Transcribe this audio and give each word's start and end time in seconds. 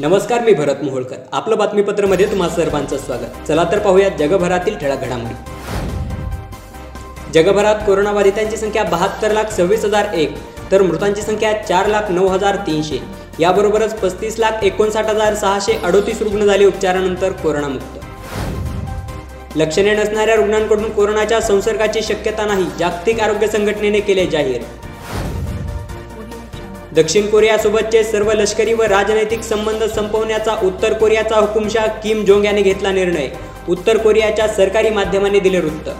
नमस्कार 0.00 0.40
मी 0.40 0.52
भरत 0.54 0.82
मोहोळकर. 0.82 1.16
आपलं 1.32 1.58
बातमीपत्रमध्ये 1.58 2.26
तुम्हा 2.26 2.48
सर्वांचं 2.48 2.98
स्वागत. 2.98 3.46
चला 3.48 3.64
तर 3.72 3.78
पाहूया 3.78 4.08
जगभरातील 4.08 4.76
ठळक 4.78 5.00
घडामोडी. 5.00 5.34
जगभरात 7.34 7.74
कोरोनाबाधितांची 7.86 8.56
संख्या 8.56 8.84
बहात्तर 8.84 9.32
लाख 9.32 9.50
सव्वीस 9.52 9.84
हजार 9.84 10.14
एक 10.14 10.36
तर 10.72 10.82
मृतांची 10.82 11.22
संख्या 11.22 11.52
चार 11.62 11.86
लाख 11.86 12.10
नऊ 12.10 12.28
हजार 12.28 12.56
तीनशे. 12.56 12.98
याबरोबरच 13.40 13.98
पस्तीस 14.00 14.38
लाख 14.38 14.64
एकोणसाठ 14.64 15.06
हजार 15.06 15.34
सहाशे 15.34 15.78
अडोतीस 15.84 16.22
रुग्ण 16.22 16.46
झाले 16.46 16.64
उपचारानंतर 16.64 17.32
कोरोनामुक्त. 17.32 17.98
लक्षणे 19.56 19.94
नसणाऱ्या 19.94 20.36
रुग्णांकडून 20.36 20.90
कोरोनाच्या 20.90 21.40
संसर्गाची 21.40 22.02
शक्यता 22.02 22.44
नाही 22.46 22.66
जागतिक 22.78 23.20
आरोग्य 23.20 23.46
संघटनेने 23.46 24.00
केले 24.00 24.26
जाहीर. 24.26 24.62
दक्षिण 26.96 27.26
कोरियासोबतचे 27.26 28.02
सर्व 28.04 28.30
लष्करी 28.32 28.74
व 28.74 28.82
राजनैतिक 28.82 29.42
संबंध 29.42 29.82
संपवण्याचा 29.84 30.54
उत्तर 30.62 30.92
कोरियाचा 30.92 31.36
हुकुमशाह 31.36 31.86
किम 32.02 32.24
जोंग 32.24 32.44
याने 32.44 32.62
घेतला 32.62 32.92
निर्णय. 32.92 33.28
उत्तर 33.68 33.96
कोरियाच्या 33.96 34.46
सरकारी 34.48 34.90
माध्यमांनी 34.90 35.40
दिले 35.40 35.60
वृत्त. 35.60 35.90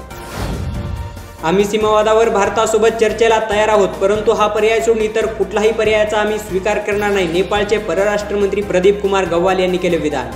आम्ही 1.45 1.65
सीमावादावर 1.65 2.29
भारतासोबत 2.29 2.97
चर्चेला 3.01 3.41
तयार 3.51 3.69
आहोत 3.69 3.89
परंतु 4.01 4.33
हा 4.33 4.47
पर्याय 4.47 4.81
सोडून 4.81 5.03
इतर 5.03 5.27
कुठलाही 5.27 5.73
पर्यायाचा 5.73 6.19
आम्ही 6.19 6.39
स्वीकार 6.39 6.79
करणार 6.79 7.11
नाही. 7.11 7.27
नेपाळचे 7.33 7.79
परराष्ट्र 7.79 8.37
मंत्री 8.37 8.63
प्रदीप 8.63 9.01
कुमार 9.03 9.25
गव्वाल 9.25 9.61
यांनी 9.61 9.79
केले 9.79 9.97
विधान. 9.97 10.31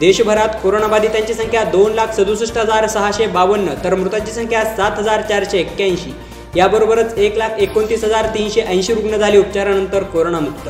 देशभरात 0.00 0.60
कोरोनाबाधितांची 0.62 1.34
संख्या 1.34 1.64
दोन 1.64 1.92
लाख 1.92 2.14
सदुसष्ट 2.14 2.58
हजार 2.58 2.86
सहाशे 2.86 3.26
बावन्न 3.26 3.74
तर 3.84 3.94
मृतांची 3.94 4.32
संख्या 4.32 4.64
सात 4.76 4.98
हजार 4.98 5.22
चारशे 5.22 5.58
एक्क्याऐंशी. 5.58 6.12
याबरोबरच 6.56 7.16
एक 7.18 7.36
लाख 7.36 7.58
एकोणतीस 7.58 8.04
हजार 8.04 8.26
तीनशे 8.34 8.60
ऐंशी 8.62 8.94
रुग्ण 8.94 9.16
झाले 9.16 9.38
उपचारानंतर 9.38 10.02
कोरोनामुक्त. 10.02 10.68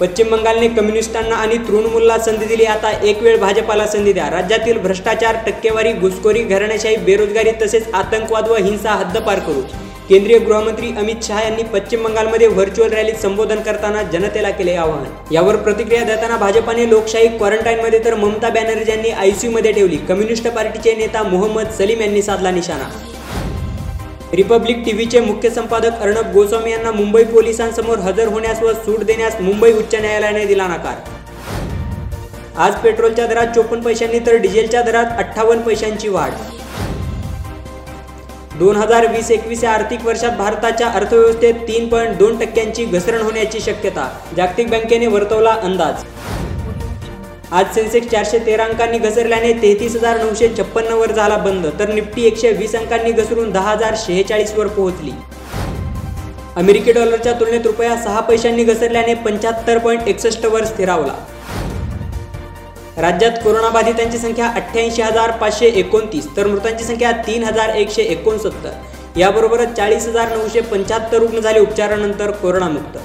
पश्चिम 0.00 0.30
बंगालने 0.30 0.68
कम्युनिस्टांना 0.68 1.34
आणि 1.34 1.56
तृणमूलला 1.58 2.18
संधी 2.18 2.46
दिली. 2.46 2.64
आता 2.64 2.90
एक 3.02 3.22
वेळ 3.22 3.38
भाजपाला 3.38 3.86
संधी 3.86 4.12
द्या. 4.12 4.28
राज्यातील 4.30 4.78
भ्रष्टाचार 4.78 5.36
टक्केवारी 5.46 5.92
घुसखोरी 5.92 6.42
घराणेशाही 6.42 6.96
बेरोजगारी 6.96 7.50
तसेच 7.62 7.86
आतंकवाद 7.94 8.48
व 8.48 8.56
हिंसा 8.56 8.92
हद्दपार 8.92 9.38
करू. 9.38 9.60
केंद्रीय 10.08 10.38
गृहमंत्री 10.38 10.90
अमित 10.98 11.24
शहा 11.24 11.42
यांनी 11.42 11.62
पश्चिम 11.62 12.02
बंगालमध्ये 12.02 12.46
व्हर्च्युअल 12.46 12.92
रॅलीत 12.92 13.14
संबोधन 13.14 13.60
करताना 13.60 14.02
जनतेला 14.02 14.50
केले 14.50 14.74
आवाहन. 14.74 15.04
यावर 15.30 15.56
प्रतिक्रिया 15.56 16.02
देताना 16.04 16.36
भाजपाने 16.36 16.88
लोकशाही 16.90 17.28
क्वारंटाईनमध्ये 17.28 18.04
तर 18.04 18.14
ममता 18.14 18.48
बॅनर्जी 18.48 18.90
यांनी 18.90 19.10
आयसीयूमध्ये 19.10 19.72
ठेवली. 19.72 19.96
कम्युनिस्ट 19.96 20.48
पार्टीचे 20.48 20.94
नेता 20.94 21.22
मोहम्मद 21.22 21.70
सलीम 21.78 22.00
यांनी 22.00 22.22
साधला 22.22 22.50
निशाणा. 22.50 22.90
रिपब्लिक 24.34 24.76
टीव्हीचे 24.84 25.20
मुख्य 25.20 25.48
संपादक 25.50 26.00
अर्णब 26.02 26.30
गोस्वामी 26.32 26.70
यांना 26.70 26.90
मुंबई 26.90 27.22
पोलिसांसमोर 27.24 27.98
हजर 27.98 28.28
होण्यास 28.28 28.62
व 28.62 28.72
सूट 28.74 29.02
देण्यास 29.06 29.34
मुंबई 29.40 29.72
उच्च 29.72 29.94
न्यायालयाने 29.94 30.44
दिला 30.46 30.66
नकार. 30.68 30.94
आज 32.56 32.76
पेट्रोलच्या 32.82 33.26
दरात 33.26 33.54
चोपन्न 33.54 33.82
पैशांनी 33.82 34.18
तर 34.26 34.36
डिझेलच्या 34.42 34.82
दरात 34.82 35.18
अठ्ठावन्न 35.18 35.62
पैशांची 35.62 36.08
वाढ. 36.08 36.32
दोन 38.58 38.76
हजार 38.76 39.06
वीस 39.12 39.30
एकवीस 39.30 39.64
या 39.64 39.72
आर्थिक 39.72 40.06
वर्षात 40.06 40.38
भारताच्या 40.38 40.88
अर्थव्यवस्थेत 40.88 41.54
तीन 41.68 41.88
पॉईंट 41.88 42.16
दोन 42.18 42.38
टक्क्यांची 42.40 42.84
घसरण 42.84 43.20
होण्याची 43.20 43.60
शक्यता 43.60 44.08
जागतिक 44.36 44.70
बँकेने 44.70 45.06
वर्तवला 45.06 45.52
अंदाज. 45.62 46.04
आज 47.52 47.74
सेन्सेक्स 47.74 48.08
चारशे 48.10 48.38
तेरा 48.44 48.64
अंकांनी 48.64 48.98
घसरल्याने 48.98 49.52
तेहतीस 49.62 49.94
हजार 49.96 50.18
नऊशे 50.18 50.48
छप्पन्न 50.58 50.92
वर 50.96 51.10
झाला 51.12 51.36
बंद 51.36 51.66
तर 51.78 51.92
निफ्टी 51.94 52.24
एकशे 52.26 52.52
वीस 52.52 52.74
अंकांनी 52.76 53.10
घसरून 53.12 53.50
दहा 53.52 53.70
हजार 53.70 53.94
शेहेचाळीस 54.04 54.54
वर 54.58 54.66
पोहोचली. 54.66 55.10
अमेरिकी 56.56 56.92
डॉलरच्या 56.92 57.32
तुलनेत 57.40 57.66
रुपया 57.66 57.96
सहा 58.04 58.20
पैशांनी 58.20 58.64
घसरल्याने 58.64 59.14
पंच्याहत्तर 59.26 59.78
पॉईंट 59.78 60.08
एकसष्ट 60.08 60.46
वर 60.46 60.64
स्थिरावला. 60.64 61.14
राज्यात 63.02 63.38
कोरोनाबाधितांची 63.44 64.18
संख्या 64.18 64.46
अठ्ठ्याऐंशी 64.46 65.02
हजार 65.02 65.30
पाचशे 65.40 65.66
एकोणतीस 65.80 66.36
तर 66.36 66.46
मृतांची 66.46 66.84
संख्या 66.84 67.12
तीन 67.26 67.44
हजार 67.44 67.74
एकशे 67.74 68.02
एकोणसत्तर. 68.02 68.70
याबरोबरच 69.16 69.76
चाळीस 69.76 70.06
हजार 70.08 70.36
नऊशे 70.36 70.60
पंच्याहत्तर 70.60 71.18
रुग्ण 71.18 71.40
झाले 71.40 71.60
उपचारानंतर 71.60 72.30
कोरोनामुक्त. 72.30 72.98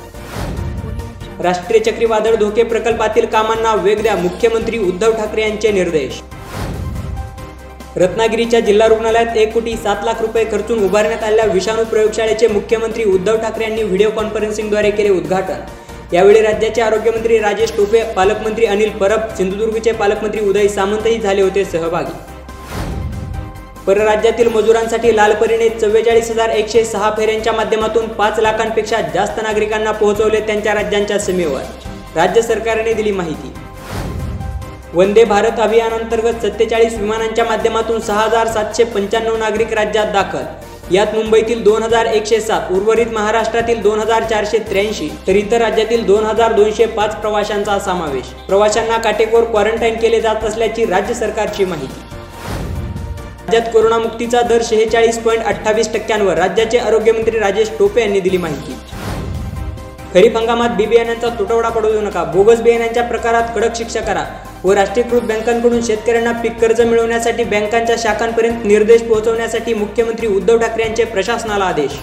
राष्ट्रीय 1.40 1.80
चक्रीवादळ 1.81 2.36
धोके 2.36 2.64
प्रकल्पातील 2.64 3.25
कामांना 3.25 3.74
वेग 3.75 4.02
द्या 4.02 4.16
मुख्यमंत्री 4.16 4.78
उद्धव 4.78 5.12
ठाकरे 5.12 5.42
यांचे 5.42 5.72
निर्देश. 5.72 6.22
रत्नागिरीच्या 7.96 8.59
जिल्हा 8.59 8.88
रुग्णालयात 8.88 9.38
एक 9.38 9.53
कोटी 9.53 9.75
सात 9.78 10.03
लाख 10.06 10.22
रुपये 10.22 10.44
खर्चून 10.52 10.84
उभारण्यात 10.86 11.24
आलेल्या 11.24 11.46
विषाणू 11.46 11.84
प्रयोगशाळेचे 11.84 12.48
मुख्यमंत्री 12.48 13.03
उद्धव 13.03 13.38
ठाकरे 13.38 13.64
यांनी 13.64 13.84
व्हिडिओ 13.84 14.09
कॉन्फरन्सिंगद्वारे 14.09 14.92
केले 14.92 15.09
उद्घाटन. 15.09 15.62
यावेळी 16.14 16.42
राज्याचे 16.42 16.81
आरोग्यमंत्री 16.81 17.40
राजेश 17.40 17.72
टोपे 17.78 18.04
पालकमंत्री 18.16 18.66
अनिल 18.66 18.90
परब 18.90 19.36
सिंधुदुर्गचे 19.38 19.92
पालकमंत्री 19.92 20.42
उदय 20.42 20.68
सामंतही 20.68 21.19
झाले 21.19 21.42
होते 21.42 21.66
सहभागी. 21.66 22.27
परराज्यातील 23.88 24.48
मजुरांसाठी 24.48 25.16
लालपरीने 25.16 25.68
चव्वेचाळीस 25.70 26.30
हजार 26.31 26.50
एकशे 26.50 26.84
सहा 26.86 27.12
फेऱ्यांच्या 27.18 27.52
माध्यमातून 27.53 28.08
पाच 28.08 28.40
लाखांपेक्षा 28.40 28.98
जास्त 29.14 29.40
नागरिकांना 29.44 29.92
पोहोचवले 29.92 30.40
त्यांच्या 30.40 30.74
राज्यांच्या 30.74 31.20
सीमेवर. 31.20 31.62
राज्य 32.16 32.42
सरकारने 32.42 32.94
दिली 32.94 33.12
माहिती. 33.12 33.53
वंदे 34.94 35.24
भारत 35.24 35.59
अभियानांतर्गत 35.59 36.46
सत्तेचाळीस 36.46 36.98
विमानांच्या 36.98 37.46
माध्यमातून 37.46 38.00
सहा 38.00 38.22
हजार 38.22 38.48
सातशे 38.48 38.84
पंच्याण्णव 38.84 39.38
नागरिक 39.38 39.74
राज्यात 39.74 40.12
दाखल. 40.14 40.44
यात 40.92 41.14
मुंबईतील 41.14 41.64
दोन 41.64 41.84
हजार 41.84 42.06
एकशे 42.06 42.40
सात 42.42 42.72
उर्वरित 42.72 43.14
महाराष्ट्रातील 43.14 43.81
दोन 43.81 44.00
हजार 44.00 44.24
चारशे 44.24 44.59
त्र्याऐंशी 44.59 45.09
तर 45.28 45.36
इतर 45.36 45.62
राज्यातील 45.62 46.06
दोन 46.06 46.25
हजार 46.25 46.54
दोनशे 46.54 46.86
पाच 46.86 47.16
प्रवाशांचा 47.16 47.80
समावेश. 47.80 48.34
प्रवाशांना 48.48 48.98
काटेकोर 48.98 49.44
क्वारंटाईन 49.44 50.00
केले 50.00 50.22
जात 50.22 50.44
असल्याची 50.44 50.86
राज्य 50.86 51.14
सरकारची 51.14 51.66
माहिती. 51.66 52.06
राज्यात 53.47 53.72
कोरोनामुक्तीचा 53.74 54.41
दर 54.41 54.62
शेहेचाळीस 54.63 55.18
पॉईंट 55.24 55.44
अठ्ठावीस 55.44 55.91
टक्क्यांवर. 55.94 56.38
राज्याचे 56.38 56.78
आरोग्यमंत्री 56.78 57.40
राजेश 57.40 57.69
टोपे 57.80 58.02
यांनी 58.02 58.19
दिली 58.19 58.38
माहिती. 58.38 58.75
खरीप 60.13 60.38
हंगामात 60.38 60.69
बी 60.69 60.85
बियाण्यांचा 60.85 61.30
तुटवडा 61.40 61.69
पडू 61.69 61.91
नका. 62.02 62.24
बोगस 62.24 62.62
बियाण्यांच्या 62.62 63.03
प्रकारात 63.03 63.56
कडक 63.56 63.75
शिक्षा 63.78 64.02
करा 64.02 64.24
व 64.63 64.74
राष्ट्रीयकृत 64.74 65.22
बँकांकडून 65.22 65.81
शेतकऱ्यांना 65.81 66.31
पीक 66.41 66.59
कर्ज 66.62 66.81
मिळवण्यासाठी 66.81 67.44
बँकांच्या 67.44 67.96
शाखांपर्यंत 68.00 68.66
निर्देश 68.66 69.02
पोहोचवण्यासाठी 69.02 69.74
मुख्यमंत्री 69.74 70.28
उद्धव 70.28 70.57
ठाकरे 70.57 70.84
यांचे 70.84 71.03
प्रशासनाला 71.06 71.66
आदेश. 71.66 72.00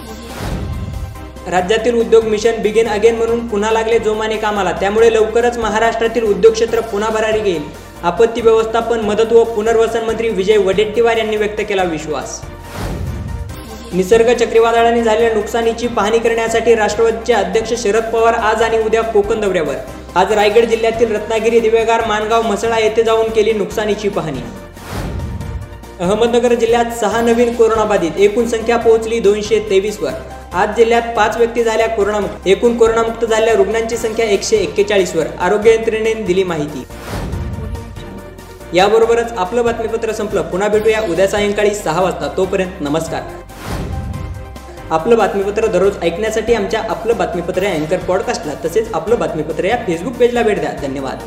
राज्यातील 1.51 2.01
उद्योग 2.01 2.25
मिशन 2.25 2.63
बिगेन 2.63 2.89
अगेन 2.89 3.17
म्हणून 3.17 3.47
पुन्हा 3.49 3.71
लागले 3.71 3.99
जोमाने 3.99 4.37
कामाला. 4.37 4.73
त्यामुळे 4.73 5.15
लवकरच 5.15 5.59
महाराष्ट्रातील 5.59 6.25
उद्योग 6.25 6.53
क्षेत्र 6.53 6.81
पुन्हा 6.83 7.11
भरारी 7.11 7.41
घेईल. 7.41 7.63
आपत्ती 8.05 8.41
व्यवस्थापन 8.41 9.01
मदत 9.01 9.33
व 9.33 9.43
पुनर्वसन 9.45 10.05
मंत्री 10.05 10.29
विजय 10.29 10.57
वडेट्टीवार 10.57 11.17
यांनी 11.17 11.37
व्यक्त 11.37 11.61
केला 11.69 11.83
विश्वास. 11.83 12.41
निसर्ग 13.93 14.33
चक्रीवादळाने 14.35 15.03
झालेल्या 15.03 15.33
नुकसानीची 15.35 15.87
पाहणी 15.89 16.19
करण्यासाठी 16.19 16.75
राष्ट्रवादीचे 16.75 17.33
अध्यक्ष 17.33 17.73
शरद 17.83 18.11
पवार 18.13 18.35
आज 18.35 18.63
आणि 18.63 18.79
उद्या 18.79 19.03
कोकण 19.03 19.41
दौऱ्यावर. 19.41 19.75
आज 20.15 20.33
रायगड 20.33 20.65
जिल्ह्यातील 20.65 21.15
रत्नागिरी 21.15 21.61
दिवेगार 21.61 22.05
मानगाव 22.07 22.43
मसळा 22.43 22.79
येथे 22.79 23.03
जाऊन 23.03 23.31
केली 23.31 23.53
नुकसानीची 23.53 24.09
पाहणी. 24.09 24.43
अहमदनगर 26.01 26.55
जिल्ह्यात 26.55 26.93
सहा 27.01 27.21
नवीन 27.23 27.55
कोरोनाबाधित 27.55 28.19
एकूण 28.19 28.47
संख्या 28.49 28.77
पोहोचली 28.77 29.21
दोनशे 29.21 29.59
तेवीस 29.71 30.01
वर. 30.01 30.13
आज 30.53 30.77
जिल्ह्यात 30.77 31.15
पाच 31.17 31.37
व्यक्ती 31.37 31.65
झाल्या 31.65 31.89
कोरोनामुक्त 31.89 32.47
एकूण 32.47 32.77
कोरोनामुक्त 32.79 33.25
झालेल्या 33.25 33.55
रुग्णांची 33.55 33.97
संख्या 33.97 34.27
एकशे 34.27 34.57
एक्केचाळीस 34.57 35.17
वर. 35.17 35.27
आरोग्य 35.41 35.75
यंत्रणेने 35.75 36.15
दिली 36.15 36.45
माहिती. 36.45 36.85
याबरोबरच 38.75 39.33
आपलं 39.33 39.65
बातमीपत्र 39.65 40.13
संपलं. 40.13 40.43
पुन्हा 40.43 40.69
भेटूया 40.69 41.01
उद्या 41.01 41.27
सायंकाळी 41.29 41.75
सहा 41.75 42.03
वाजता. 42.03 42.29
तोपर्यंत 42.37 42.71
नमस्कार. 42.81 43.23
आपलं 44.91 45.19
बातमीपत्र 45.19 45.67
दररोज 45.67 45.97
ऐकण्यासाठी 46.03 46.55
आमच्या 46.55 46.83
आपलं 46.89 47.17
बातमीपत्र 47.17 47.63
या 47.63 47.73
अँकर 47.73 47.99
पॉडकास्टला 47.99 48.53
तसेच 48.65 48.95
आपलं 48.95 49.19
बातमीपत्र 49.19 49.65
या 49.65 49.77
फेसबुक 49.87 50.13
पेजला 50.13 50.43
भेट 50.43 50.61
द्या. 50.61 50.73
धन्यवाद. 50.83 51.19